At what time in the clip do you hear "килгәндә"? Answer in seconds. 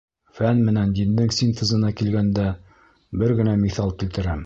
2.01-2.49